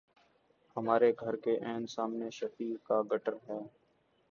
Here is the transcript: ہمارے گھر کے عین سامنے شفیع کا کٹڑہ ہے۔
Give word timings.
ہمارے 0.77 1.11
گھر 1.19 1.35
کے 1.35 1.57
عین 1.61 1.85
سامنے 1.87 2.29
شفیع 2.31 2.75
کا 2.83 3.01
کٹڑہ 3.09 3.37
ہے۔ 3.49 3.59